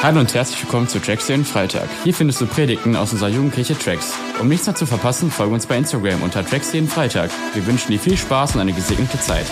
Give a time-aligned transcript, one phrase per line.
[0.00, 1.88] Hallo und herzlich willkommen zu Tracks den Freitag.
[2.04, 4.14] Hier findest du Predigten aus unserer Jugendkirche Tracks.
[4.40, 7.32] Um nichts mehr zu verpassen, folge uns bei Instagram unter Tracks jeden Freitag.
[7.52, 9.46] Wir wünschen dir viel Spaß und eine gesegnete Zeit.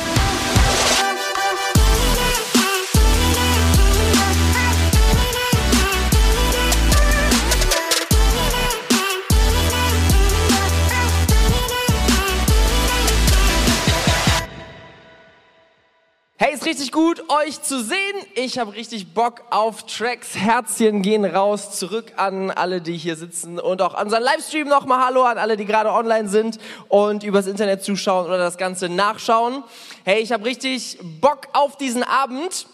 [16.66, 17.96] Richtig gut, euch zu sehen.
[18.34, 20.34] Ich habe richtig Bock auf Tracks.
[20.34, 25.06] Herzchen gehen raus, zurück an alle, die hier sitzen und auch an unseren Livestream nochmal
[25.06, 26.58] Hallo an alle, die gerade online sind
[26.88, 29.62] und übers Internet zuschauen oder das Ganze nachschauen.
[30.04, 32.66] Hey, ich habe richtig Bock auf diesen Abend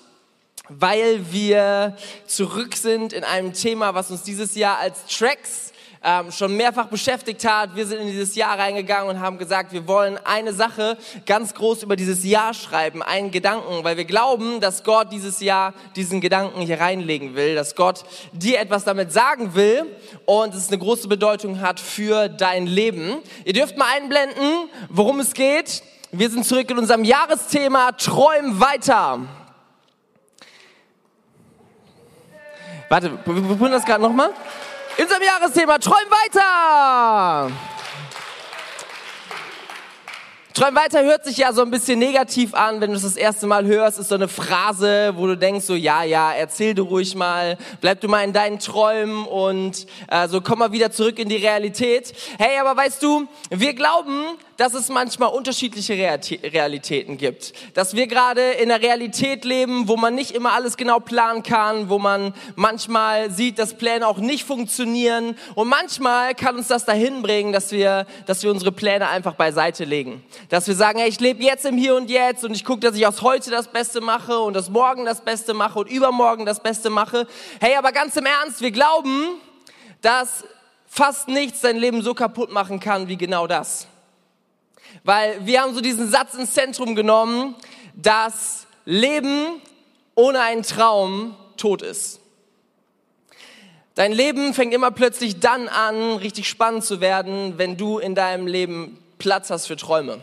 [0.68, 5.71] weil wir zurück sind in einem Thema, was uns dieses Jahr als Tracks
[6.04, 7.74] ähm, schon mehrfach beschäftigt hat.
[7.76, 11.82] Wir sind in dieses Jahr reingegangen und haben gesagt, wir wollen eine Sache ganz groß
[11.82, 16.60] über dieses Jahr schreiben, einen Gedanken, weil wir glauben, dass Gott dieses Jahr diesen Gedanken
[16.62, 19.86] hier reinlegen will, dass Gott dir etwas damit sagen will
[20.26, 23.18] und es eine große Bedeutung hat für dein Leben.
[23.44, 25.82] Ihr dürft mal einblenden, worum es geht.
[26.10, 29.20] Wir sind zurück in unserem Jahresthema Träum weiter.
[32.88, 34.34] Warte, wir probieren das gerade nochmal.
[34.98, 37.50] In unserem Jahresthema Träum weiter!
[40.52, 43.46] Träum weiter hört sich ja so ein bisschen negativ an, wenn du es das erste
[43.46, 47.14] Mal hörst, ist so eine Phrase, wo du denkst so, ja, ja, erzähl du ruhig
[47.14, 51.30] mal, bleib du mal in deinen Träumen und äh, so komm mal wieder zurück in
[51.30, 52.12] die Realität.
[52.38, 54.24] Hey, aber weißt du, wir glauben,
[54.56, 57.52] dass es manchmal unterschiedliche Realitäten gibt.
[57.74, 61.88] Dass wir gerade in einer Realität leben, wo man nicht immer alles genau planen kann,
[61.88, 65.36] wo man manchmal sieht, dass Pläne auch nicht funktionieren.
[65.54, 69.84] Und manchmal kann uns das dahin bringen, dass wir, dass wir unsere Pläne einfach beiseite
[69.84, 70.22] legen.
[70.48, 72.96] Dass wir sagen, hey, ich lebe jetzt im Hier und Jetzt und ich gucke, dass
[72.96, 76.60] ich aus heute das Beste mache und das Morgen das Beste mache und übermorgen das
[76.60, 77.26] Beste mache.
[77.60, 79.40] Hey, aber ganz im Ernst, wir glauben,
[80.02, 80.44] dass
[80.86, 83.86] fast nichts dein Leben so kaputt machen kann wie genau das.
[85.04, 87.54] Weil wir haben so diesen Satz ins Zentrum genommen,
[87.94, 89.60] dass Leben
[90.14, 92.20] ohne einen Traum tot ist.
[93.94, 98.46] Dein Leben fängt immer plötzlich dann an, richtig spannend zu werden, wenn du in deinem
[98.46, 100.20] Leben Platz hast für Träume.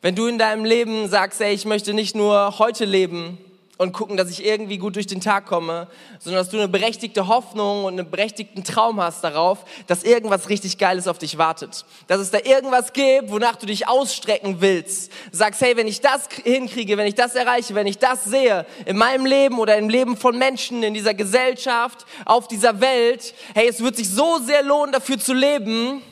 [0.00, 3.38] Wenn du in deinem Leben sagst, ey, ich möchte nicht nur heute leben,
[3.78, 5.88] und gucken, dass ich irgendwie gut durch den Tag komme,
[6.18, 10.78] sondern dass du eine berechtigte Hoffnung und einen berechtigten Traum hast darauf, dass irgendwas richtig
[10.78, 11.84] Geiles auf dich wartet.
[12.06, 15.10] Dass es da irgendwas gibt, wonach du dich ausstrecken willst.
[15.32, 18.96] Sagst, hey, wenn ich das hinkriege, wenn ich das erreiche, wenn ich das sehe, in
[18.96, 23.82] meinem Leben oder im Leben von Menschen, in dieser Gesellschaft, auf dieser Welt, hey, es
[23.82, 26.02] wird sich so sehr lohnen, dafür zu leben,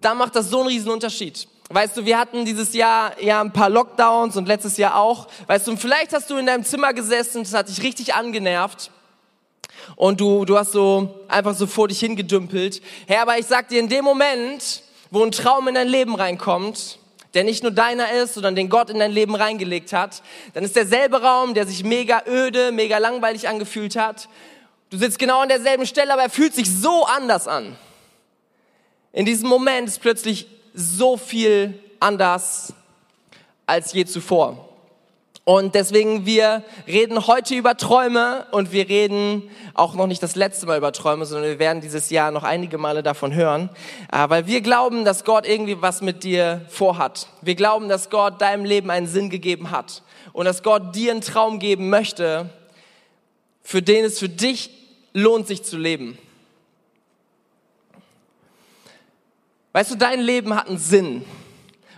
[0.00, 1.48] dann macht das so einen riesen Unterschied.
[1.70, 5.28] Weißt du, wir hatten dieses Jahr ja ein paar Lockdowns und letztes Jahr auch.
[5.46, 8.90] Weißt du, und vielleicht hast du in deinem Zimmer gesessen, das hat dich richtig angenervt.
[9.94, 12.80] Und du, du hast so einfach so vor dich hingedümpelt.
[13.06, 16.98] Hey, aber ich sag dir, in dem Moment, wo ein Traum in dein Leben reinkommt,
[17.34, 20.22] der nicht nur deiner ist, sondern den Gott in dein Leben reingelegt hat,
[20.54, 24.30] dann ist derselbe Raum, der sich mega öde, mega langweilig angefühlt hat.
[24.88, 27.76] Du sitzt genau an derselben Stelle, aber er fühlt sich so anders an.
[29.12, 30.46] In diesem Moment ist plötzlich
[30.78, 32.72] so viel anders
[33.66, 34.64] als je zuvor.
[35.44, 40.66] Und deswegen, wir reden heute über Träume und wir reden auch noch nicht das letzte
[40.66, 43.70] Mal über Träume, sondern wir werden dieses Jahr noch einige Male davon hören,
[44.12, 47.28] äh, weil wir glauben, dass Gott irgendwie was mit dir vorhat.
[47.40, 50.02] Wir glauben, dass Gott deinem Leben einen Sinn gegeben hat
[50.32, 52.50] und dass Gott dir einen Traum geben möchte,
[53.62, 54.70] für den es für dich
[55.14, 56.18] lohnt, sich zu leben.
[59.72, 61.24] Weißt du, dein Leben hat einen Sinn.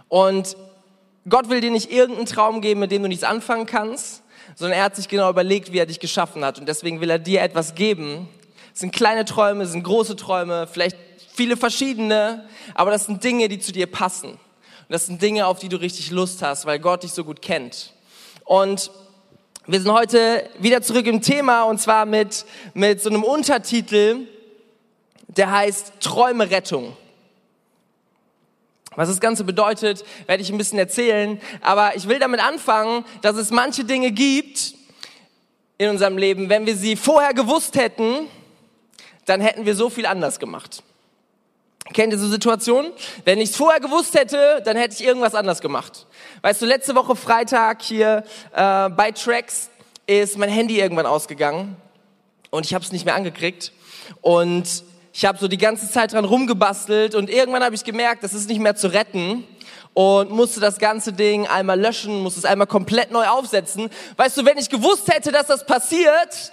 [0.09, 0.57] Und
[1.29, 4.23] Gott will dir nicht irgendeinen Traum geben, mit dem du nichts anfangen kannst,
[4.57, 6.59] sondern er hat sich genau überlegt, wie er dich geschaffen hat.
[6.59, 8.29] Und deswegen will er dir etwas geben.
[8.75, 10.97] Es sind kleine Träume, es sind große Träume, vielleicht
[11.33, 14.31] viele verschiedene, aber das sind Dinge, die zu dir passen.
[14.31, 14.39] Und
[14.89, 17.93] das sind Dinge, auf die du richtig Lust hast, weil Gott dich so gut kennt.
[18.45, 18.91] Und
[19.67, 22.45] wir sind heute wieder zurück im Thema und zwar mit,
[22.75, 24.27] mit so einem Untertitel,
[25.29, 26.97] der heißt Träume Rettung.
[28.97, 31.41] Was das Ganze bedeutet, werde ich ein bisschen erzählen.
[31.61, 34.75] Aber ich will damit anfangen, dass es manche Dinge gibt
[35.79, 38.27] in unserem Leben, wenn wir sie vorher gewusst hätten,
[39.27, 40.83] dann hätten wir so viel anders gemacht.
[41.93, 42.93] Kennt ihr so Situationen?
[43.25, 46.07] Wenn ich es vorher gewusst hätte, dann hätte ich irgendwas anders gemacht.
[46.43, 49.71] Weißt du, letzte Woche Freitag hier äh, bei Tracks
[50.07, 51.77] ist mein Handy irgendwann ausgegangen
[52.51, 53.73] und ich habe es nicht mehr angekriegt.
[54.21, 58.33] Und ich habe so die ganze Zeit dran rumgebastelt und irgendwann habe ich gemerkt, das
[58.33, 59.45] ist nicht mehr zu retten
[59.93, 63.91] und musste das ganze Ding einmal löschen, musste es einmal komplett neu aufsetzen.
[64.17, 66.53] Weißt du, wenn ich gewusst hätte, dass das passiert,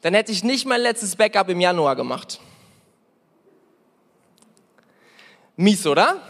[0.00, 2.40] dann hätte ich nicht mein letztes Backup im Januar gemacht.
[5.56, 6.20] Mies, oder?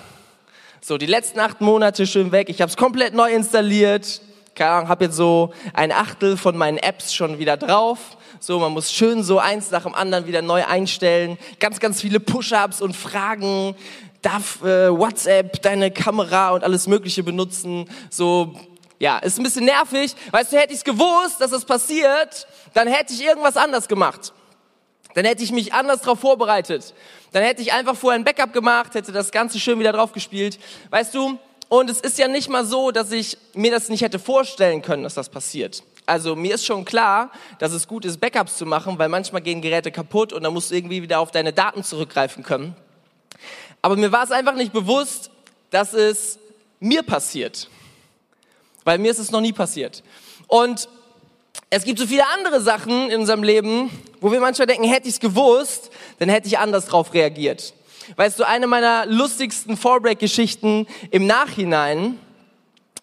[0.80, 2.48] So, die letzten acht Monate schön weg.
[2.48, 4.20] Ich habe es komplett neu installiert.
[4.54, 8.16] Keine Ahnung, habe jetzt so ein Achtel von meinen Apps schon wieder drauf.
[8.46, 11.36] So, man muss schön so eins nach dem anderen wieder neu einstellen.
[11.58, 13.74] Ganz, ganz viele Push-ups und Fragen.
[14.22, 17.90] Darf äh, WhatsApp deine Kamera und alles Mögliche benutzen?
[18.08, 18.54] So,
[19.00, 20.14] ja, ist ein bisschen nervig.
[20.30, 24.32] Weißt du, hätte ich es gewusst, dass das passiert, dann hätte ich irgendwas anders gemacht.
[25.14, 26.94] Dann hätte ich mich anders darauf vorbereitet.
[27.32, 30.60] Dann hätte ich einfach vorher ein Backup gemacht, hätte das Ganze schön wieder drauf gespielt.
[30.90, 31.36] Weißt du,
[31.68, 35.02] und es ist ja nicht mal so, dass ich mir das nicht hätte vorstellen können,
[35.02, 35.82] dass das passiert.
[36.06, 39.60] Also mir ist schon klar, dass es gut ist, Backups zu machen, weil manchmal gehen
[39.60, 42.76] Geräte kaputt und dann musst du irgendwie wieder auf deine Daten zurückgreifen können.
[43.82, 45.30] Aber mir war es einfach nicht bewusst,
[45.70, 46.38] dass es
[46.78, 47.68] mir passiert.
[48.84, 50.04] Weil mir ist es noch nie passiert.
[50.46, 50.88] Und
[51.70, 55.14] es gibt so viele andere Sachen in unserem Leben, wo wir manchmal denken, hätte ich
[55.14, 57.74] es gewusst, dann hätte ich anders drauf reagiert.
[58.14, 62.20] Weißt du, eine meiner lustigsten Fallbreak-Geschichten im Nachhinein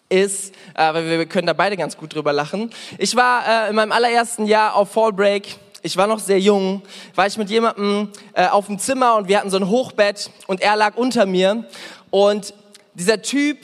[0.08, 2.70] ist, äh, weil wir können da beide ganz gut drüber lachen.
[2.98, 5.56] Ich war äh, in meinem allerersten Jahr auf Fallbreak.
[5.82, 6.82] Ich war noch sehr jung,
[7.14, 10.62] war ich mit jemandem äh, auf dem Zimmer und wir hatten so ein Hochbett und
[10.62, 11.66] er lag unter mir
[12.10, 12.54] und
[12.94, 13.58] dieser Typ,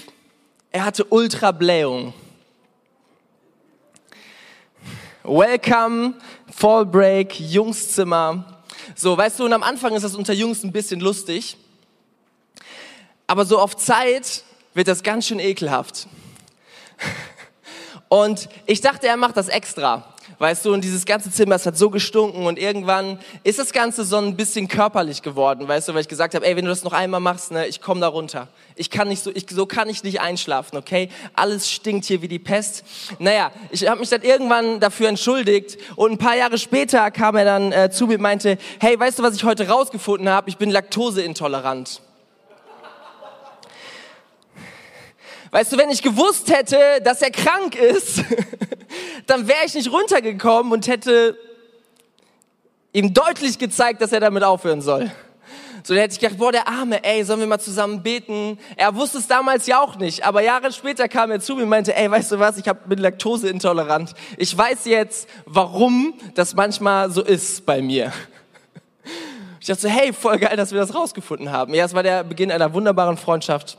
[0.71, 2.13] er hatte Ultrablähung.
[5.23, 6.15] Welcome,
[6.51, 8.63] Fallbreak, Jungszimmer.
[8.95, 11.57] So, weißt du, und am Anfang ist das unter Jungs ein bisschen lustig.
[13.27, 14.43] Aber so auf Zeit
[14.75, 16.09] wird das ganz schön ekelhaft.
[18.08, 20.05] Und ich dachte, er macht das extra.
[20.38, 24.05] Weißt du, und dieses ganze Zimmer, es hat so gestunken und irgendwann ist das Ganze
[24.05, 26.82] so ein bisschen körperlich geworden, weißt du, weil ich gesagt habe, ey, wenn du das
[26.82, 28.49] noch einmal machst, ne, ich komme da runter.
[28.75, 31.08] Ich kann nicht so, ich, so kann ich nicht einschlafen, okay?
[31.35, 32.85] Alles stinkt hier wie die Pest.
[33.19, 37.44] Naja, ich habe mich dann irgendwann dafür entschuldigt und ein paar Jahre später kam er
[37.44, 40.49] dann äh, zu mir und meinte, hey, weißt du, was ich heute rausgefunden habe?
[40.49, 42.00] Ich bin laktoseintolerant.
[45.50, 48.23] Weißt du, wenn ich gewusst hätte, dass er krank ist,
[49.26, 51.37] dann wäre ich nicht runtergekommen und hätte
[52.93, 55.11] ihm deutlich gezeigt, dass er damit aufhören soll.
[55.82, 58.58] So, dann hätte ich gedacht, boah, der Arme, ey, sollen wir mal zusammen beten?
[58.76, 61.69] Er wusste es damals ja auch nicht, aber Jahre später kam er zu mir und
[61.69, 64.14] meinte, ey, weißt du was, ich hab, bin laktoseintolerant.
[64.37, 68.12] Ich weiß jetzt, warum das manchmal so ist bei mir.
[69.58, 71.75] Ich dachte so, hey, voll geil, dass wir das rausgefunden haben.
[71.75, 73.79] Ja, es war der Beginn einer wunderbaren Freundschaft.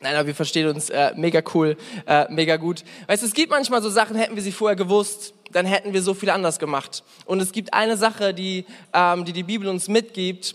[0.00, 1.76] Nein, aber wir verstehen uns äh, mega cool,
[2.06, 2.84] äh, mega gut.
[3.06, 6.02] Weißt du, es gibt manchmal so Sachen, hätten wir sie vorher gewusst, dann hätten wir
[6.02, 7.02] so viel anders gemacht.
[7.24, 10.54] Und es gibt eine Sache, die ähm, die, die Bibel uns mitgibt,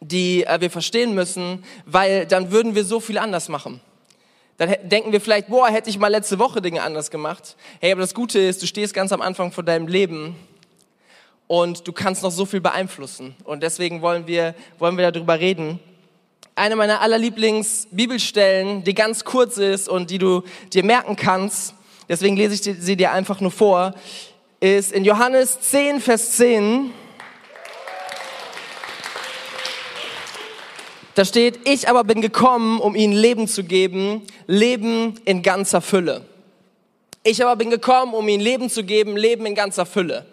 [0.00, 3.80] die äh, wir verstehen müssen, weil dann würden wir so viel anders machen.
[4.56, 7.56] Dann denken wir vielleicht, boah, hätte ich mal letzte Woche Dinge anders gemacht.
[7.80, 10.34] Hey, aber das Gute ist, du stehst ganz am Anfang von deinem Leben
[11.46, 13.36] und du kannst noch so viel beeinflussen.
[13.44, 15.78] Und deswegen wollen wir, wollen wir darüber reden
[16.60, 20.42] eine meiner allerlieblings Bibelstellen, die ganz kurz ist und die du
[20.74, 21.74] dir merken kannst,
[22.06, 23.94] deswegen lese ich sie dir einfach nur vor,
[24.60, 26.92] ist in Johannes 10, Vers 10.
[31.14, 36.26] Da steht, ich aber bin gekommen, um ihnen Leben zu geben, Leben in ganzer Fülle.
[37.22, 40.26] Ich aber bin gekommen, um ihnen Leben zu geben, Leben in ganzer Fülle.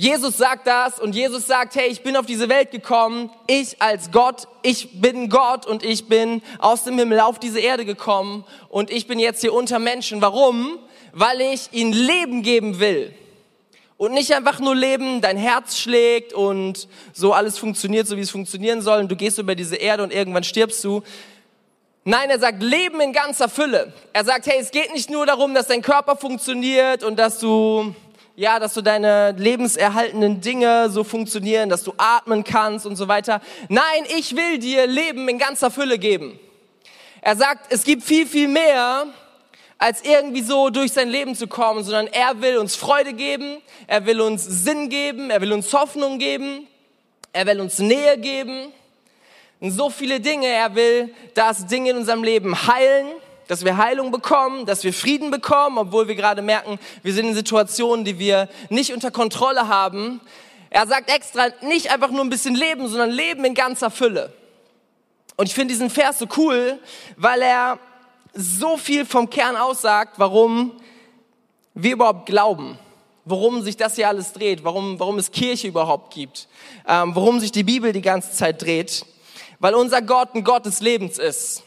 [0.00, 4.12] Jesus sagt das und Jesus sagt, hey, ich bin auf diese Welt gekommen, ich als
[4.12, 8.92] Gott, ich bin Gott und ich bin aus dem Himmel auf diese Erde gekommen und
[8.92, 10.22] ich bin jetzt hier unter Menschen.
[10.22, 10.78] Warum?
[11.12, 13.12] Weil ich ihnen Leben geben will.
[13.96, 18.30] Und nicht einfach nur leben, dein Herz schlägt und so alles funktioniert, so wie es
[18.30, 21.02] funktionieren soll und du gehst über diese Erde und irgendwann stirbst du.
[22.04, 23.92] Nein, er sagt Leben in ganzer Fülle.
[24.12, 27.96] Er sagt, hey, es geht nicht nur darum, dass dein Körper funktioniert und dass du
[28.38, 33.40] ja, dass so deine lebenserhaltenden Dinge so funktionieren, dass du atmen kannst und so weiter.
[33.68, 36.38] Nein, ich will dir Leben in ganzer Fülle geben.
[37.20, 39.06] Er sagt, es gibt viel, viel mehr,
[39.76, 43.56] als irgendwie so durch sein Leben zu kommen, sondern er will uns Freude geben,
[43.88, 46.68] er will uns Sinn geben, er will uns Hoffnung geben,
[47.32, 48.72] er will uns Nähe geben.
[49.58, 53.08] Und so viele Dinge, er will, dass Dinge in unserem Leben heilen,
[53.48, 57.34] dass wir Heilung bekommen, dass wir Frieden bekommen, obwohl wir gerade merken, wir sind in
[57.34, 60.20] Situationen, die wir nicht unter Kontrolle haben.
[60.70, 64.32] Er sagt extra, nicht einfach nur ein bisschen leben, sondern leben in ganzer Fülle.
[65.36, 66.78] Und ich finde diesen Vers so cool,
[67.16, 67.78] weil er
[68.34, 70.72] so viel vom Kern aussagt, warum
[71.72, 72.78] wir überhaupt glauben,
[73.24, 76.48] worum sich das hier alles dreht, warum, warum es Kirche überhaupt gibt,
[76.86, 79.06] ähm, warum sich die Bibel die ganze Zeit dreht.
[79.58, 81.62] Weil unser Gott ein Gott des Lebens ist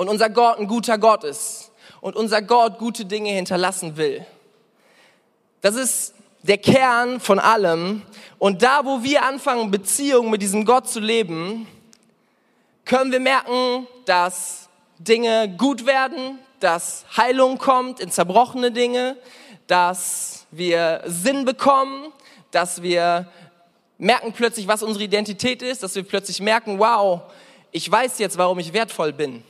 [0.00, 4.24] und unser Gott ein guter Gott ist und unser Gott gute Dinge hinterlassen will.
[5.60, 8.00] Das ist der Kern von allem.
[8.38, 11.66] Und da, wo wir anfangen, Beziehungen mit diesem Gott zu leben,
[12.86, 19.18] können wir merken, dass Dinge gut werden, dass Heilung kommt in zerbrochene Dinge,
[19.66, 22.10] dass wir Sinn bekommen,
[22.52, 23.28] dass wir
[23.98, 27.20] merken plötzlich, was unsere Identität ist, dass wir plötzlich merken, wow,
[27.70, 29.44] ich weiß jetzt, warum ich wertvoll bin.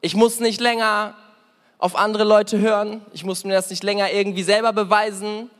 [0.00, 1.14] Ich muss nicht länger
[1.78, 5.50] auf andere Leute hören, ich muss mir das nicht länger irgendwie selber beweisen,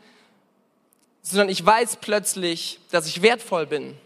[1.22, 3.96] sondern ich weiß plötzlich, dass ich wertvoll bin.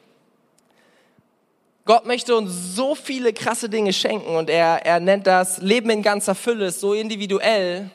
[1.85, 6.03] Gott möchte uns so viele krasse Dinge schenken und er, er nennt das Leben in
[6.03, 7.91] ganzer Fülle, so individuell.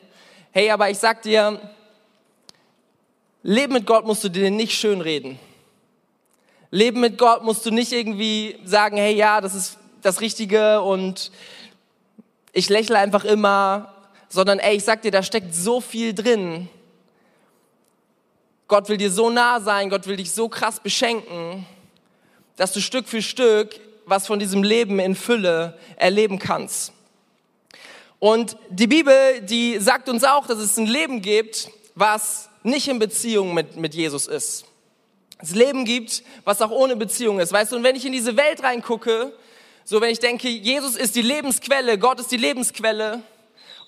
[0.52, 1.60] Hey, aber ich sag dir,
[3.42, 5.40] Leben mit Gott musst du dir nicht schönreden.
[6.72, 11.32] Leben mit Gott musst du nicht irgendwie sagen, hey, ja, das ist das Richtige und
[12.56, 13.94] ich lächle einfach immer,
[14.30, 16.70] sondern ey, ich sag dir, da steckt so viel drin.
[18.68, 21.66] Gott will dir so nah sein, Gott will dich so krass beschenken,
[22.56, 26.94] dass du Stück für Stück was von diesem Leben in Fülle erleben kannst.
[28.20, 33.00] Und die Bibel, die sagt uns auch, dass es ein Leben gibt, was nicht in
[33.00, 34.66] Beziehung mit, mit Jesus ist.
[35.40, 37.52] Das Leben gibt, was auch ohne Beziehung ist.
[37.52, 39.34] Weißt du, und wenn ich in diese Welt reingucke,
[39.88, 43.22] so wenn ich denke, Jesus ist die Lebensquelle, Gott ist die Lebensquelle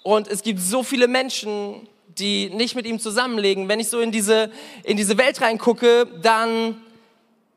[0.03, 1.87] und es gibt so viele Menschen,
[2.19, 3.67] die nicht mit ihm zusammenlegen.
[3.67, 4.51] Wenn ich so in diese,
[4.83, 6.79] in diese Welt reingucke, dann,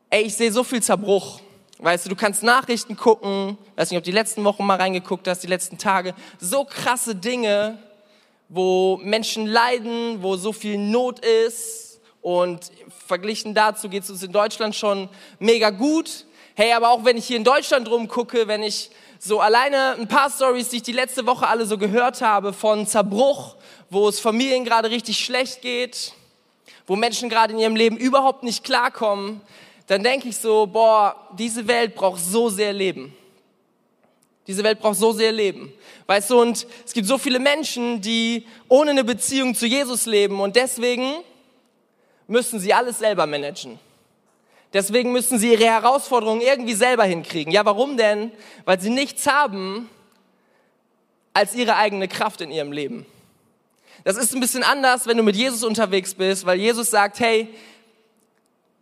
[0.09, 1.39] ey, ich sehe so viel Zerbruch.
[1.77, 5.27] Weißt du, du kannst Nachrichten gucken, weiß nicht, ob du die letzten Wochen mal reingeguckt
[5.27, 7.77] hast, die letzten Tage, so krasse Dinge,
[8.49, 12.71] wo Menschen leiden, wo so viel Not ist und
[13.05, 16.25] verglichen dazu geht es uns in Deutschland schon mega gut.
[16.53, 18.89] Hey, aber auch wenn ich hier in Deutschland rumgucke, wenn ich
[19.19, 22.85] so alleine ein paar Stories, die ich die letzte Woche alle so gehört habe von
[22.85, 23.55] Zerbruch,
[23.89, 26.13] wo es Familien gerade richtig schlecht geht,
[26.87, 29.39] wo Menschen gerade in ihrem Leben überhaupt nicht klarkommen,
[29.87, 33.15] dann denke ich so, boah, diese Welt braucht so sehr Leben.
[34.45, 35.71] Diese Welt braucht so sehr Leben.
[36.07, 40.41] Weißt du, und es gibt so viele Menschen, die ohne eine Beziehung zu Jesus leben
[40.41, 41.13] und deswegen
[42.27, 43.79] müssen sie alles selber managen.
[44.73, 47.51] Deswegen müssen sie ihre Herausforderungen irgendwie selber hinkriegen.
[47.51, 48.31] Ja, warum denn?
[48.65, 49.89] Weil sie nichts haben
[51.33, 53.05] als ihre eigene Kraft in ihrem Leben.
[54.03, 57.53] Das ist ein bisschen anders, wenn du mit Jesus unterwegs bist, weil Jesus sagt, hey,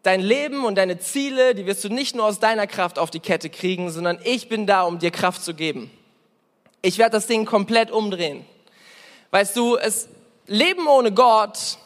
[0.04, 3.20] dein Leben und deine Ziele, die wirst du nicht nur aus deiner Kraft auf die
[3.20, 5.92] Kette kriegen, sondern ich bin da, um dir Kraft zu geben.
[6.82, 8.46] Ich werde das Ding komplett umdrehen.
[9.32, 10.08] Weißt du, es
[10.48, 11.78] Leben ohne Gott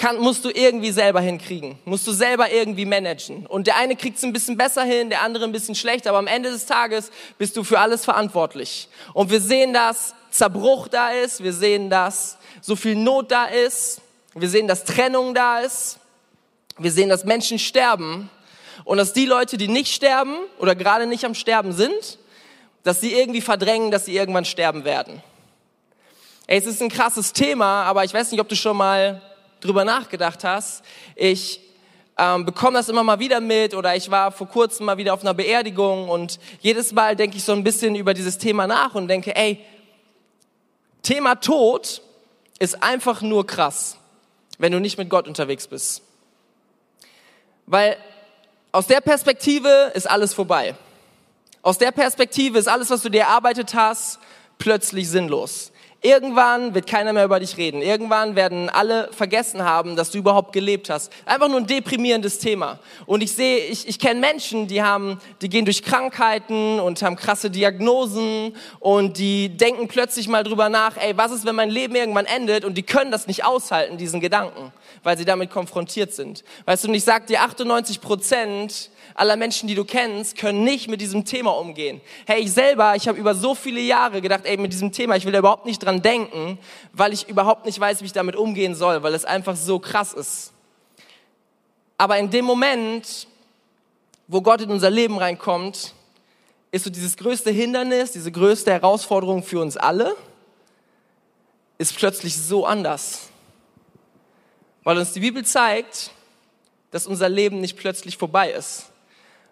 [0.00, 3.46] kann, musst du irgendwie selber hinkriegen, musst du selber irgendwie managen.
[3.46, 6.18] Und der eine kriegt es ein bisschen besser hin, der andere ein bisschen schlechter, aber
[6.18, 8.88] am Ende des Tages bist du für alles verantwortlich.
[9.12, 14.00] Und wir sehen, dass Zerbruch da ist, wir sehen, dass so viel Not da ist,
[14.34, 15.98] wir sehen, dass Trennung da ist.
[16.78, 18.30] Wir sehen, dass Menschen sterben.
[18.84, 22.18] Und dass die Leute, die nicht sterben oder gerade nicht am Sterben sind,
[22.84, 25.22] dass sie irgendwie verdrängen, dass sie irgendwann sterben werden.
[26.46, 29.20] Ey, es ist ein krasses Thema, aber ich weiß nicht, ob du schon mal
[29.60, 30.84] drüber nachgedacht hast.
[31.16, 31.60] Ich
[32.18, 35.22] ähm, bekomme das immer mal wieder mit oder ich war vor kurzem mal wieder auf
[35.22, 39.08] einer Beerdigung und jedes Mal denke ich so ein bisschen über dieses Thema nach und
[39.08, 39.64] denke, ey,
[41.02, 42.02] Thema Tod
[42.58, 43.96] ist einfach nur krass
[44.60, 46.02] wenn du nicht mit Gott unterwegs bist.
[47.66, 47.96] Weil
[48.72, 50.74] aus der Perspektive ist alles vorbei.
[51.62, 54.18] Aus der Perspektive ist alles, was du dir erarbeitet hast,
[54.58, 55.72] plötzlich sinnlos.
[56.02, 57.82] Irgendwann wird keiner mehr über dich reden.
[57.82, 61.12] Irgendwann werden alle vergessen haben, dass du überhaupt gelebt hast.
[61.26, 62.78] Einfach nur ein deprimierendes Thema.
[63.04, 67.16] Und ich sehe, ich, ich kenne Menschen, die haben, die gehen durch Krankheiten und haben
[67.16, 71.94] krasse Diagnosen und die denken plötzlich mal drüber nach, ey, was ist, wenn mein Leben
[71.94, 72.64] irgendwann endet?
[72.64, 76.44] Und die können das nicht aushalten, diesen Gedanken, weil sie damit konfrontiert sind.
[76.64, 80.88] Weißt du, und ich sag dir, 98 Prozent aller Menschen, die du kennst, können nicht
[80.88, 82.00] mit diesem Thema umgehen.
[82.26, 85.24] Hey, ich selber, ich habe über so viele Jahre gedacht, ey, mit diesem Thema, ich
[85.24, 86.58] will da überhaupt nicht dran denken,
[86.92, 90.12] weil ich überhaupt nicht weiß, wie ich damit umgehen soll, weil es einfach so krass
[90.12, 90.52] ist.
[91.98, 93.26] Aber in dem Moment,
[94.26, 95.94] wo Gott in unser Leben reinkommt,
[96.70, 100.16] ist so dieses größte Hindernis, diese größte Herausforderung für uns alle,
[101.78, 103.28] ist plötzlich so anders.
[104.82, 106.10] Weil uns die Bibel zeigt,
[106.90, 108.89] dass unser Leben nicht plötzlich vorbei ist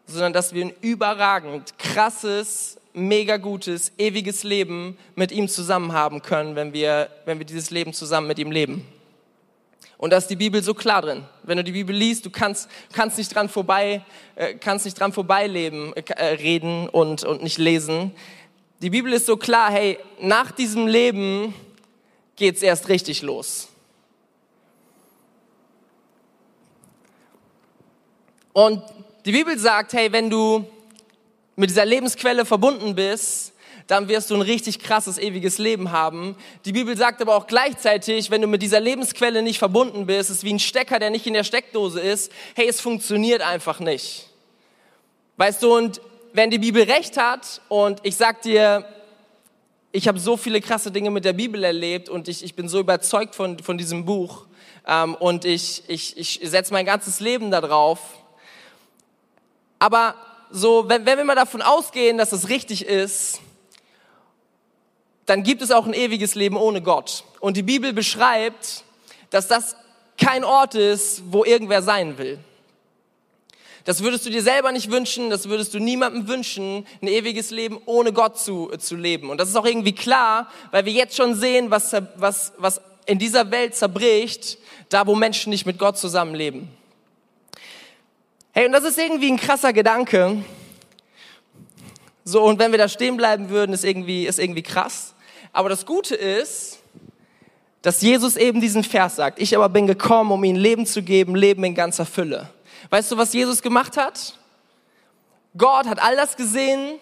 [0.09, 6.57] sondern dass wir ein überragend krasses, mega gutes, ewiges Leben mit ihm zusammen haben können,
[6.57, 8.87] wenn wir, wenn wir dieses Leben zusammen mit ihm leben.
[9.99, 11.25] Und da ist die Bibel so klar drin.
[11.43, 14.03] Wenn du die Bibel liest, du kannst, kannst nicht dran vorbei,
[14.37, 18.13] äh, kannst nicht dran vorbeileben, äh, reden und, und nicht lesen.
[18.81, 21.53] Die Bibel ist so klar, hey, nach diesem Leben
[22.37, 23.69] geht's erst richtig los.
[28.53, 28.83] Und
[29.29, 30.65] die Bibel sagt, hey, wenn du
[31.55, 33.53] mit dieser Lebensquelle verbunden bist,
[33.87, 36.35] dann wirst du ein richtig krasses ewiges Leben haben.
[36.65, 40.45] Die Bibel sagt aber auch gleichzeitig, wenn du mit dieser Lebensquelle nicht verbunden bist, ist
[40.45, 44.31] wie ein Stecker, der nicht in der Steckdose ist, hey, es funktioniert einfach nicht.
[45.37, 46.01] Weißt du, und
[46.33, 48.87] wenn die Bibel recht hat und ich sag dir,
[49.93, 52.81] ich habe so viele krasse Dinge mit der Bibel erlebt und ich, ich bin so
[52.81, 54.47] überzeugt von, von diesem Buch
[54.87, 58.01] ähm, und ich, ich, ich setze mein ganzes Leben darauf.
[59.79, 60.15] Aber
[60.51, 63.41] so, wenn, wenn wir mal davon ausgehen, dass es richtig ist,
[65.27, 67.25] dann gibt es auch ein ewiges Leben ohne Gott.
[67.41, 68.85] Und die Bibel beschreibt,
[69.31, 69.77] dass das
[70.17, 72.39] kein Ort ist, wo irgendwer sein will.
[73.85, 77.79] Das würdest du dir selber nicht wünschen, das würdest du niemandem wünschen, ein ewiges Leben
[77.87, 79.31] ohne Gott zu, zu leben.
[79.31, 83.19] Und das ist auch irgendwie klar, weil wir jetzt schon sehen, was, was, was in
[83.19, 84.59] dieser Welt zerbricht,
[84.91, 86.69] da wo Menschen nicht mit Gott zusammenleben.
[88.59, 90.43] Hey, und das ist irgendwie ein krasser Gedanke.
[92.25, 95.15] So, und wenn wir da stehen bleiben würden, ist irgendwie, ist irgendwie krass.
[95.53, 96.81] Aber das Gute ist,
[97.83, 99.39] dass Jesus eben diesen Vers sagt.
[99.39, 102.51] Ich aber bin gekommen, um ihnen Leben zu geben, Leben in ganzer Fülle.
[102.91, 104.37] Weißt du, was Jesus gemacht hat?
[105.57, 106.99] Gott hat all das gesehen,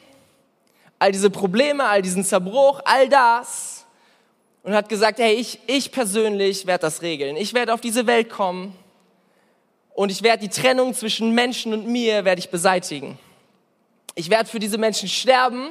[0.98, 3.86] all diese Probleme, all diesen Zerbruch, all das
[4.62, 7.34] und hat gesagt, hey, ich, ich persönlich werde das regeln.
[7.34, 8.75] Ich werde auf diese Welt kommen
[9.96, 13.18] und ich werde die Trennung zwischen Menschen und mir werde ich beseitigen.
[14.14, 15.70] Ich werde für diese Menschen sterben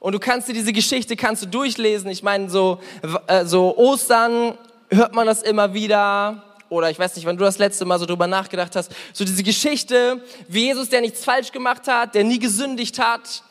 [0.00, 2.08] und du kannst dir diese Geschichte kannst du durchlesen.
[2.10, 2.80] Ich meine, so,
[3.26, 4.56] äh, so Ostern
[4.88, 8.06] hört man das immer wieder oder ich weiß nicht, wann du das letzte Mal so
[8.06, 12.38] drüber nachgedacht hast, so diese Geschichte, wie Jesus, der nichts falsch gemacht hat, der nie
[12.38, 13.42] gesündigt hat,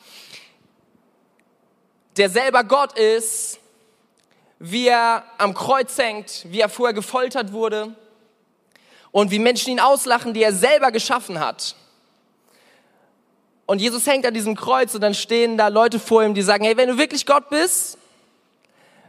[2.18, 3.60] der selber Gott ist,
[4.58, 7.96] wie er am Kreuz hängt, wie er vorher gefoltert wurde
[9.12, 11.76] und wie Menschen ihn auslachen, die er selber geschaffen hat.
[13.66, 16.64] Und Jesus hängt an diesem Kreuz und dann stehen da Leute vor ihm, die sagen,
[16.64, 17.98] hey, wenn du wirklich Gott bist,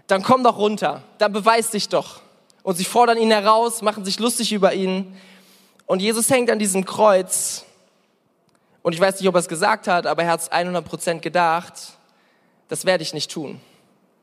[0.07, 2.21] dann komm doch runter, dann beweis dich doch
[2.69, 5.17] und sie fordern ihn heraus, machen sich lustig über ihn.
[5.87, 7.65] Und Jesus hängt an diesem Kreuz.
[8.83, 11.23] Und ich weiß nicht, ob er es gesagt hat, aber er hat es 100 Prozent
[11.23, 11.73] gedacht.
[12.69, 13.59] Das werde ich nicht tun.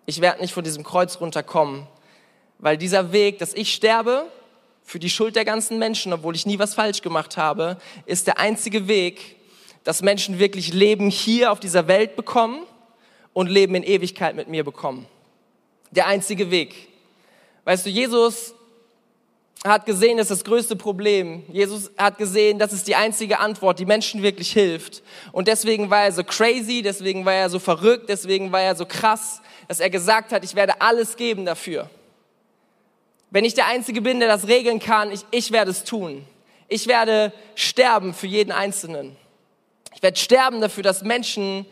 [0.05, 1.88] Ich werde nicht von diesem Kreuz runterkommen,
[2.59, 4.27] weil dieser Weg, dass ich sterbe
[4.86, 8.38] für die Schuld der ganzen Menschen, obwohl ich nie was falsch gemacht habe, ist der
[8.38, 9.36] einzige Weg,
[9.84, 12.63] dass Menschen wirklich Leben hier auf dieser Welt bekommen
[13.34, 15.08] und Leben in Ewigkeit mit mir bekommen.
[15.89, 16.88] Der einzige Weg.
[17.63, 18.54] Weißt du, Jesus
[19.65, 21.43] hat gesehen, das ist das größte Problem.
[21.52, 25.02] Jesus hat gesehen, das ist die einzige Antwort, die Menschen wirklich hilft.
[25.32, 28.86] Und deswegen war er so crazy, deswegen war er so verrückt, deswegen war er so
[28.86, 31.89] krass, dass er gesagt hat, ich werde alles geben dafür.
[33.31, 36.25] Wenn ich der Einzige bin, der das regeln kann, ich, ich werde es tun.
[36.67, 39.15] Ich werde sterben für jeden Einzelnen.
[39.93, 41.65] Ich werde sterben dafür, dass Menschen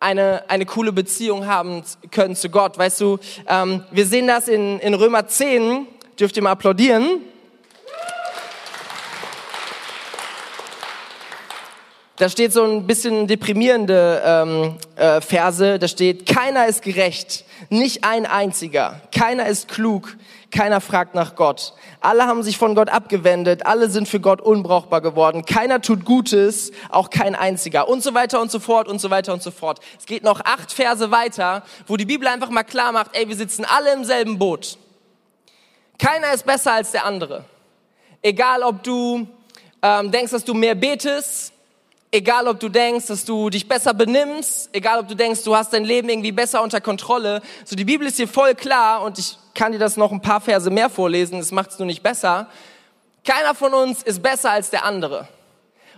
[0.00, 2.78] eine, eine coole Beziehung haben können zu Gott.
[2.78, 5.86] Weißt du, ähm, wir sehen das in, in Römer 10,
[6.18, 7.22] dürft ihr mal applaudieren.
[12.16, 15.78] Da steht so ein bisschen deprimierende ähm, äh, Verse.
[15.78, 19.00] Da steht, keiner ist gerecht, nicht ein einziger.
[19.14, 20.16] Keiner ist klug,
[20.50, 21.74] keiner fragt nach Gott.
[22.00, 23.66] Alle haben sich von Gott abgewendet.
[23.66, 25.44] Alle sind für Gott unbrauchbar geworden.
[25.44, 27.88] Keiner tut Gutes, auch kein einziger.
[27.88, 29.80] Und so weiter und so fort und so weiter und so fort.
[29.98, 33.36] Es geht noch acht Verse weiter, wo die Bibel einfach mal klar macht, ey, wir
[33.36, 34.78] sitzen alle im selben Boot.
[35.98, 37.44] Keiner ist besser als der andere.
[38.22, 39.28] Egal, ob du
[39.82, 41.52] ähm, denkst, dass du mehr betest,
[42.10, 45.74] Egal, ob du denkst, dass du dich besser benimmst, egal, ob du denkst, du hast
[45.74, 47.42] dein Leben irgendwie besser unter Kontrolle.
[47.66, 50.40] So, die Bibel ist hier voll klar und ich kann dir das noch ein paar
[50.40, 52.48] Verse mehr vorlesen, das macht es nur nicht besser.
[53.24, 55.28] Keiner von uns ist besser als der andere.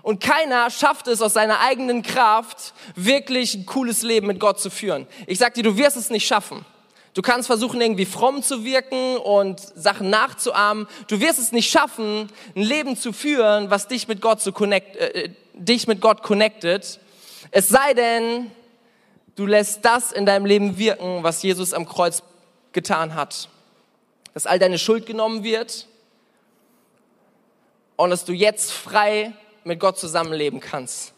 [0.03, 4.71] Und keiner schafft es aus seiner eigenen Kraft, wirklich ein cooles Leben mit Gott zu
[4.71, 5.07] führen.
[5.29, 6.65] Ich sag dir, du wirst es nicht schaffen.
[7.15, 10.87] Du kannst versuchen, irgendwie fromm zu wirken und Sachen nachzuahmen.
[11.09, 14.97] Du wirst es nicht schaffen, ein Leben zu führen, was dich mit Gott zu connect,
[14.97, 17.01] äh, dich mit Gott connectet.
[17.51, 18.51] Es sei denn,
[19.37, 22.23] du lässt das in deinem Leben wirken, was Jesus am Kreuz
[22.73, 23.49] getan hat.
[24.35, 25.87] Dass all deine Schuld genommen wird
[27.97, 29.33] und dass du jetzt frei
[29.65, 31.13] mit Gott zusammenleben kannst.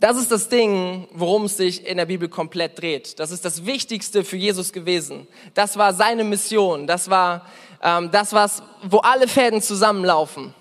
[0.00, 3.18] Das ist das Ding, worum es sich in der Bibel komplett dreht.
[3.18, 5.26] Das ist das Wichtigste für Jesus gewesen.
[5.54, 6.86] Das war seine Mission.
[6.86, 7.46] Das war
[7.84, 10.54] ähm, das, was, wo alle Fäden zusammenlaufen.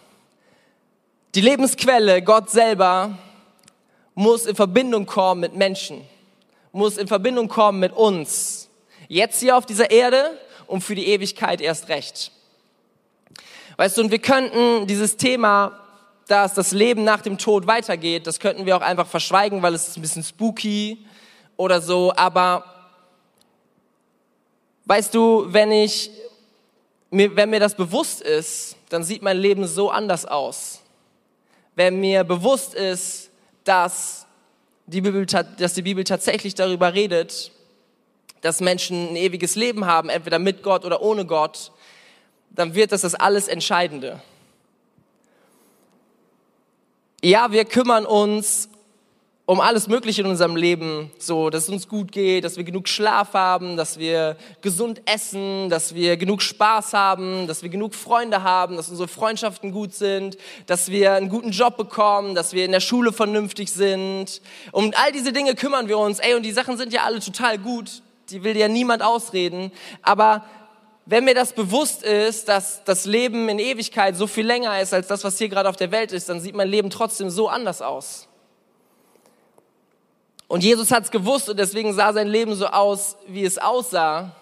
[1.33, 3.17] Die Lebensquelle, Gott selber
[4.13, 6.01] muss in Verbindung kommen mit Menschen,
[6.71, 8.69] muss in Verbindung kommen mit uns.
[9.07, 12.31] Jetzt hier auf dieser Erde und für die Ewigkeit erst recht.
[13.77, 15.79] Weißt du, und wir könnten dieses Thema,
[16.27, 19.88] dass das Leben nach dem Tod weitergeht, das könnten wir auch einfach verschweigen, weil es
[19.88, 21.05] ist ein bisschen spooky
[21.57, 22.65] oder so, aber
[24.86, 26.12] weißt du, wenn ich
[27.15, 30.82] wenn mir das bewusst ist, dann sieht mein Leben so anders aus.
[31.76, 33.30] Wenn mir bewusst ist,
[33.63, 34.26] dass
[34.88, 37.52] die Bibel, dass die Bibel tatsächlich darüber redet,
[38.41, 41.71] dass Menschen ein ewiges Leben haben, entweder mit Gott oder ohne Gott,
[42.49, 44.21] dann wird das das alles Entscheidende.
[47.23, 48.69] Ja, wir kümmern uns
[49.45, 52.88] um alles Mögliche in unserem Leben, so, dass es uns gut geht, dass wir genug
[52.88, 58.43] Schlaf haben, dass wir gesund essen, dass wir genug Spaß haben, dass wir genug Freunde
[58.43, 62.71] haben, dass unsere Freundschaften gut sind, dass wir einen guten Job bekommen, dass wir in
[62.71, 64.41] der Schule vernünftig sind.
[64.71, 66.19] Um all diese Dinge kümmern wir uns.
[66.19, 68.01] Ey, und die Sachen sind ja alle total gut.
[68.29, 69.73] Die will ja niemand ausreden.
[70.03, 70.45] Aber
[71.06, 75.08] wenn mir das bewusst ist, dass das Leben in Ewigkeit so viel länger ist als
[75.08, 77.82] das, was hier gerade auf der Welt ist, dann sieht mein Leben trotzdem so anders
[77.82, 78.29] aus.
[80.53, 84.35] Und Jesus hat es gewusst und deswegen sah sein Leben so aus, wie es aussah,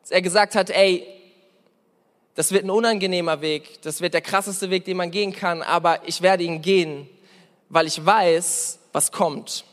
[0.00, 1.06] dass er gesagt hat, ey,
[2.34, 6.08] das wird ein unangenehmer Weg, das wird der krasseste Weg, den man gehen kann, aber
[6.08, 7.06] ich werde ihn gehen,
[7.68, 9.66] weil ich weiß, was kommt.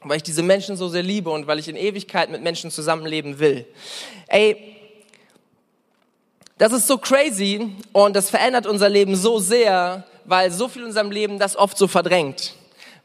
[0.00, 3.38] Weil ich diese Menschen so sehr liebe und weil ich in Ewigkeit mit Menschen zusammenleben
[3.38, 3.66] will.
[4.28, 4.78] Ey,
[6.56, 10.88] das ist so crazy und das verändert unser Leben so sehr, weil so viel in
[10.88, 12.54] unserem Leben das oft so verdrängt.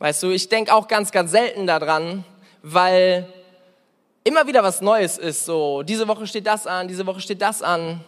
[0.02, 2.24] Weißt du, ich denke auch ganz, ganz selten daran,
[2.64, 3.32] weil
[4.24, 5.46] immer wieder was Neues ist.
[5.46, 8.04] So, diese Woche steht das an, diese Woche steht das an.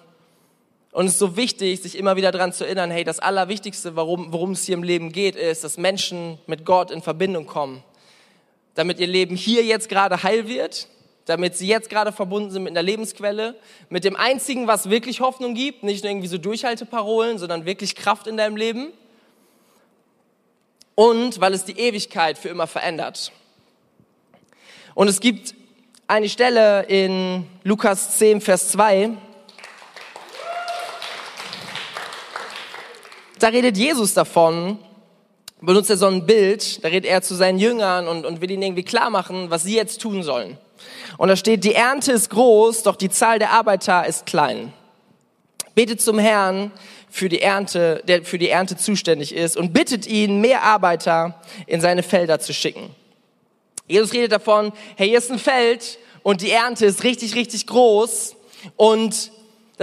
[0.92, 4.54] Und es ist so wichtig, sich immer wieder daran zu erinnern, hey, das Allerwichtigste, worum
[4.54, 7.84] es hier im Leben geht, ist, dass Menschen mit Gott in Verbindung kommen.
[8.74, 10.88] Damit ihr Leben hier jetzt gerade heil wird,
[11.26, 13.54] damit sie jetzt gerade verbunden sind mit einer Lebensquelle,
[13.90, 18.26] mit dem einzigen, was wirklich Hoffnung gibt, nicht nur irgendwie so Durchhalteparolen, sondern wirklich Kraft
[18.26, 18.94] in deinem Leben
[20.96, 23.32] und weil es die Ewigkeit für immer verändert.
[24.96, 25.56] Und es gibt
[26.08, 29.12] eine Stelle in Lukas 10, Vers 2,
[33.40, 34.80] da redet Jesus davon,
[35.60, 38.64] benutzt er so ein Bild, da redet er zu seinen Jüngern und, und will ihnen
[38.64, 40.58] irgendwie klar machen, was sie jetzt tun sollen.
[41.18, 44.74] Und da steht, die Ernte ist groß, doch die Zahl der Arbeiter ist klein.
[45.76, 46.72] Betet zum Herrn,
[47.14, 51.80] für die Ernte, der für die Ernte zuständig ist und bittet ihn, mehr Arbeiter in
[51.80, 52.90] seine Felder zu schicken.
[53.88, 58.36] Jesus redet davon, hey, hier ist ein Feld und die Ernte ist richtig, richtig groß
[58.78, 59.32] und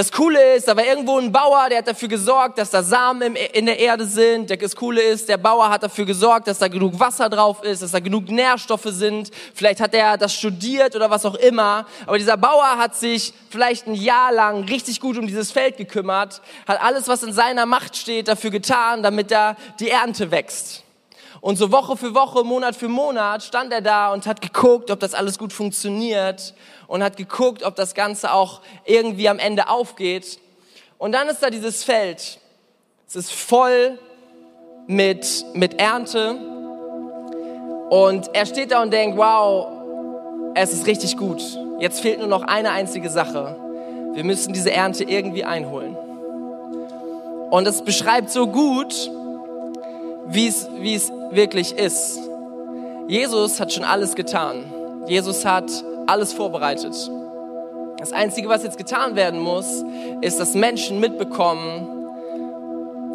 [0.01, 3.37] das Coole ist, da war irgendwo ein Bauer, der hat dafür gesorgt, dass da Samen
[3.37, 4.49] in der Erde sind.
[4.51, 7.91] Das Coole ist, der Bauer hat dafür gesorgt, dass da genug Wasser drauf ist, dass
[7.91, 9.31] da genug Nährstoffe sind.
[9.55, 11.85] Vielleicht hat er das studiert oder was auch immer.
[12.07, 16.41] Aber dieser Bauer hat sich vielleicht ein Jahr lang richtig gut um dieses Feld gekümmert,
[16.67, 20.83] hat alles, was in seiner Macht steht, dafür getan, damit da die Ernte wächst.
[21.41, 25.01] Und so Woche für Woche, Monat für Monat stand er da und hat geguckt, ob
[25.01, 26.55] das alles gut funktioniert
[26.87, 30.39] und hat geguckt, ob das Ganze auch irgendwie am Ende aufgeht.
[30.99, 32.39] Und dann ist da dieses Feld.
[33.09, 33.99] Es ist voll
[34.87, 36.37] mit, mit Ernte.
[37.89, 39.69] Und er steht da und denkt, wow,
[40.55, 41.43] es ist richtig gut.
[41.79, 43.57] Jetzt fehlt nur noch eine einzige Sache.
[44.13, 45.97] Wir müssen diese Ernte irgendwie einholen.
[47.51, 49.11] Und es beschreibt so gut,
[50.33, 52.19] wie es, wirklich ist.
[53.09, 54.65] Jesus hat schon alles getan.
[55.07, 55.71] Jesus hat
[56.07, 56.95] alles vorbereitet.
[57.99, 59.85] Das Einzige, was jetzt getan werden muss,
[60.21, 61.87] ist, dass Menschen mitbekommen,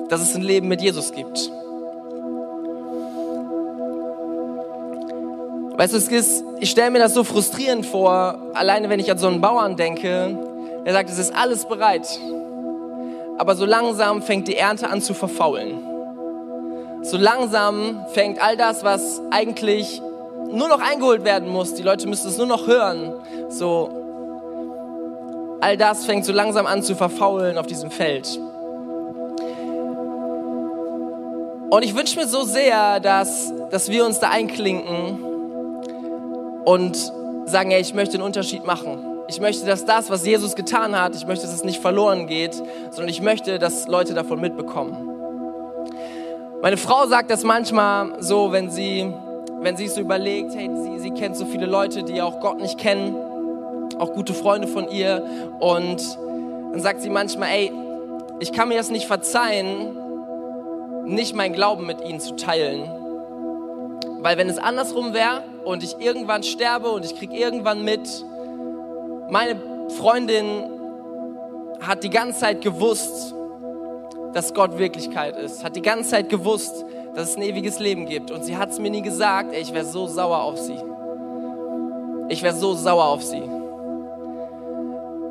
[0.09, 1.51] dass es ein Leben mit Jesus gibt.
[5.77, 9.27] Weißt du, ist, ich stelle mir das so frustrierend vor, alleine wenn ich an so
[9.27, 10.37] einen Bauern denke,
[10.85, 12.07] der sagt, es ist alles bereit.
[13.37, 15.94] Aber so langsam fängt die Ernte an zu verfaulen
[17.05, 20.01] so langsam fängt all das, was eigentlich
[20.51, 23.13] nur noch eingeholt werden muss, die Leute müssen es nur noch hören,
[23.49, 23.89] so
[25.61, 28.39] all das fängt so langsam an zu verfaulen auf diesem Feld.
[31.69, 35.19] Und ich wünsche mir so sehr, dass, dass wir uns da einklinken
[36.65, 36.95] und
[37.45, 38.97] sagen, hey, ich möchte einen Unterschied machen.
[39.27, 42.53] Ich möchte, dass das, was Jesus getan hat, ich möchte, dass es nicht verloren geht,
[42.91, 45.14] sondern ich möchte, dass Leute davon mitbekommen.
[46.61, 49.13] Meine Frau sagt das manchmal so, wenn sie,
[49.61, 52.79] wenn sie so überlegt, hey, sie, sie kennt so viele Leute, die auch Gott nicht
[52.79, 53.15] kennen,
[53.99, 55.23] auch gute Freunde von ihr.
[55.59, 56.01] Und
[56.71, 57.71] dann sagt sie manchmal, ey,
[58.39, 59.97] ich kann mir das nicht verzeihen,
[61.05, 62.89] nicht mein Glauben mit ihnen zu teilen,
[64.21, 68.25] Weil wenn es andersrum wäre und ich irgendwann sterbe und ich kriege irgendwann mit,
[69.29, 69.59] meine
[69.99, 70.63] Freundin
[71.79, 73.35] hat die ganze Zeit gewusst,
[74.35, 76.83] dass Gott Wirklichkeit ist, hat die ganze Zeit gewusst,
[77.15, 78.31] dass es ein ewiges Leben gibt.
[78.31, 80.77] Und sie hat es mir nie gesagt, ey, ich wäre so sauer auf sie.
[82.27, 83.41] Ich wäre so sauer auf sie.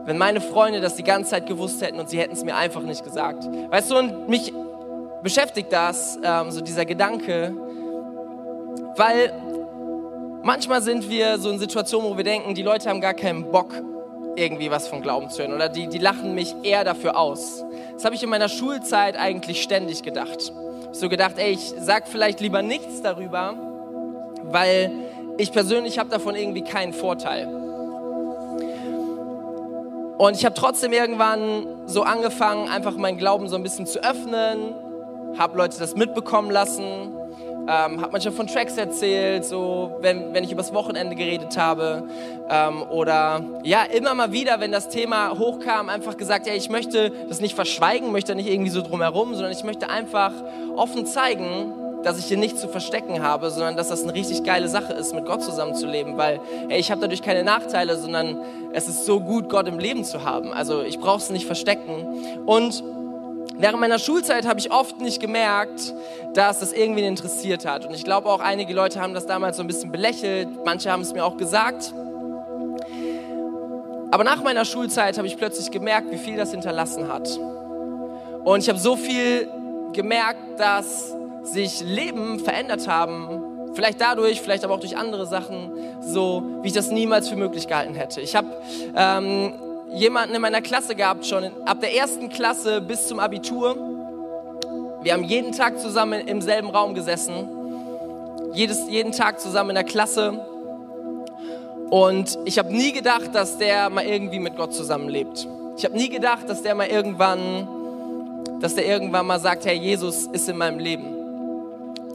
[0.06, 2.80] Wenn meine Freunde das die ganze Zeit gewusst hätten und sie hätten es mir einfach
[2.80, 3.44] nicht gesagt.
[3.44, 4.54] Weißt du, und mich
[5.22, 7.54] beschäftigt das, ähm, so dieser Gedanke,
[8.96, 9.34] weil
[10.42, 13.74] manchmal sind wir so in Situationen, wo wir denken, die Leute haben gar keinen Bock,
[14.36, 17.64] irgendwie was von Glauben zu hören oder die, die lachen mich eher dafür aus.
[17.94, 20.52] Das habe ich in meiner Schulzeit eigentlich ständig gedacht.
[20.92, 23.54] So gedacht, ey, ich sag vielleicht lieber nichts darüber,
[24.44, 24.90] weil
[25.38, 27.46] ich persönlich habe davon irgendwie keinen Vorteil.
[30.16, 34.74] Und ich habe trotzdem irgendwann so angefangen, einfach meinen Glauben so ein bisschen zu öffnen,
[35.36, 37.16] habe Leute das mitbekommen lassen,
[37.66, 42.04] ähm, habe manchmal von Tracks erzählt, so wenn, wenn ich übers Wochenende geredet habe.
[42.48, 47.10] Ähm, oder ja immer mal wieder, wenn das Thema hochkam, einfach gesagt, ja ich möchte
[47.28, 50.32] das nicht verschweigen, möchte nicht irgendwie so drumherum, sondern ich möchte einfach
[50.76, 51.72] offen zeigen,
[52.02, 55.14] dass ich hier nichts zu verstecken habe, sondern dass das eine richtig geile Sache ist,
[55.14, 58.38] mit Gott zusammenzuleben, weil ey, ich habe dadurch keine Nachteile, sondern
[58.72, 60.52] es ist so gut, Gott im Leben zu haben.
[60.52, 62.42] Also ich brauche es nicht verstecken.
[62.44, 62.84] Und
[63.56, 65.94] Während meiner Schulzeit habe ich oft nicht gemerkt,
[66.34, 67.86] dass das irgendwie interessiert hat.
[67.86, 70.48] Und ich glaube auch, einige Leute haben das damals so ein bisschen belächelt.
[70.64, 71.92] Manche haben es mir auch gesagt.
[74.10, 77.28] Aber nach meiner Schulzeit habe ich plötzlich gemerkt, wie viel das hinterlassen hat.
[78.44, 79.48] Und ich habe so viel
[79.92, 83.72] gemerkt, dass sich Leben verändert haben.
[83.74, 87.66] Vielleicht dadurch, vielleicht aber auch durch andere Sachen, so wie ich das niemals für möglich
[87.66, 88.20] gehalten hätte.
[88.20, 88.48] Ich habe
[88.94, 89.54] ähm,
[89.94, 93.76] jemanden in meiner Klasse gehabt, schon ab der ersten Klasse bis zum Abitur.
[95.02, 97.48] Wir haben jeden Tag zusammen im selben Raum gesessen,
[98.52, 100.40] jedes, jeden Tag zusammen in der Klasse.
[101.90, 105.46] Und ich habe nie gedacht, dass der mal irgendwie mit Gott zusammenlebt.
[105.76, 107.68] Ich habe nie gedacht, dass der mal irgendwann,
[108.60, 111.14] dass der irgendwann mal sagt, Herr Jesus ist in meinem Leben.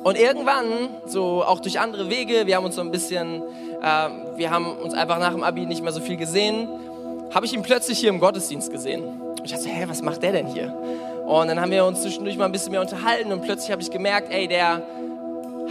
[0.04, 3.44] Und irgendwann, so auch durch andere Wege, wir haben uns so ein bisschen,
[3.82, 6.68] äh, wir haben uns einfach nach dem Abi nicht mehr so viel gesehen
[7.34, 9.04] habe ich ihn plötzlich hier im Gottesdienst gesehen.
[9.44, 10.74] Ich dachte, hä, was macht der denn hier?
[11.28, 13.92] Und dann haben wir uns zwischendurch mal ein bisschen mehr unterhalten und plötzlich habe ich
[13.92, 14.82] gemerkt, ey, der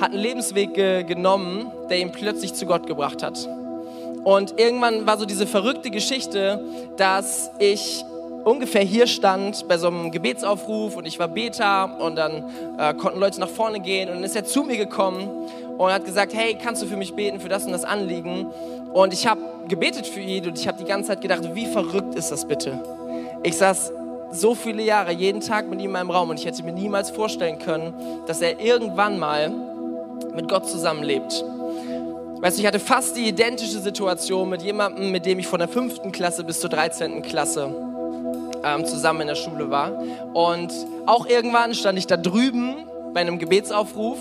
[0.01, 3.49] hat einen Lebensweg ge genommen, der ihn plötzlich zu Gott gebracht hat.
[4.23, 6.63] Und irgendwann war so diese verrückte Geschichte,
[6.97, 8.05] dass ich
[8.45, 12.45] ungefähr hier stand bei so einem Gebetsaufruf und ich war Beter und dann
[12.79, 15.29] äh, konnten Leute nach vorne gehen und dann ist er zu mir gekommen
[15.79, 18.47] und hat gesagt, hey, kannst du für mich beten für das und das Anliegen?
[18.93, 22.15] Und ich habe gebetet für ihn und ich habe die ganze Zeit gedacht, wie verrückt
[22.17, 22.83] ist das bitte?
[23.45, 23.93] Ich saß
[24.33, 27.11] so viele Jahre jeden Tag mit ihm in meinem Raum und ich hätte mir niemals
[27.11, 27.95] vorstellen können,
[28.27, 29.51] dass er irgendwann mal
[30.35, 31.45] mit Gott zusammenlebt.
[32.41, 35.69] Weißt du, ich hatte fast die identische Situation mit jemandem, mit dem ich von der
[35.69, 37.23] fünften Klasse bis zur 13.
[37.23, 37.75] Klasse
[38.65, 39.93] ähm, zusammen in der Schule war.
[40.35, 40.73] Und
[41.07, 44.19] auch irgendwann stand ich da drüben bei einem Gebetsaufruf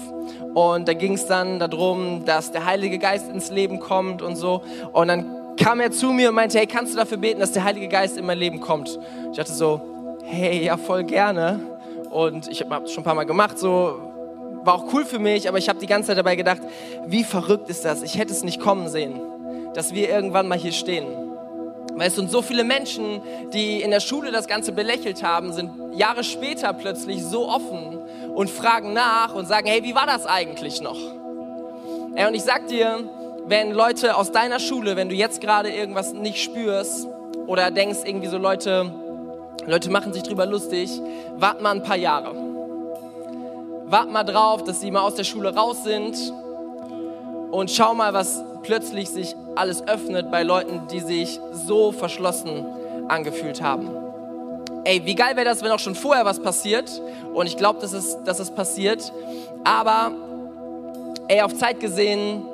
[0.54, 4.62] und da ging es dann darum, dass der Heilige Geist ins Leben kommt und so.
[4.92, 7.64] Und dann kam er zu mir und meinte, hey, kannst du dafür beten, dass der
[7.64, 8.98] Heilige Geist in mein Leben kommt?
[9.32, 9.82] Ich dachte so,
[10.24, 11.60] hey, ja, voll gerne.
[12.10, 14.00] Und ich habe es schon ein paar Mal gemacht, so
[14.64, 16.62] war auch cool für mich, aber ich habe die ganze Zeit dabei gedacht,
[17.06, 18.02] wie verrückt ist das?
[18.02, 19.20] Ich hätte es nicht kommen sehen,
[19.74, 21.06] dass wir irgendwann mal hier stehen.
[21.96, 23.22] Weißt du, und so viele Menschen,
[23.54, 27.97] die in der Schule das Ganze belächelt haben, sind Jahre später plötzlich so offen
[28.38, 31.00] und fragen nach und sagen, hey, wie war das eigentlich noch?
[32.14, 33.00] Ey, und ich sag dir,
[33.48, 37.08] wenn Leute aus deiner Schule, wenn du jetzt gerade irgendwas nicht spürst
[37.48, 38.94] oder denkst irgendwie so Leute,
[39.66, 41.02] Leute machen sich drüber lustig,
[41.36, 42.36] wart mal ein paar Jahre.
[43.88, 46.16] Wart mal drauf, dass sie mal aus der Schule raus sind
[47.50, 52.68] und schau mal, was plötzlich sich alles öffnet bei Leuten, die sich so verschlossen
[53.08, 54.07] angefühlt haben.
[54.88, 57.02] Ey, wie geil wäre das, wenn auch schon vorher was passiert?
[57.34, 59.12] Und ich glaube, dass es, dass es passiert.
[59.66, 60.14] Aber,
[61.28, 62.46] ey, auf Zeit gesehen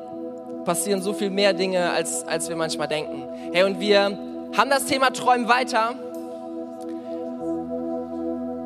[0.65, 3.28] passieren so viel mehr Dinge, als, als wir manchmal denken.
[3.52, 4.17] Hey, und wir
[4.58, 5.93] haben das Thema Träumen weiter.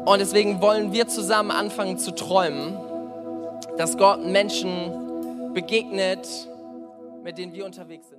[0.05, 2.77] Und deswegen wollen wir zusammen anfangen zu träumen,
[3.77, 6.25] dass Gott Menschen begegnet,
[7.21, 8.16] mit denen wir unterwegs sind.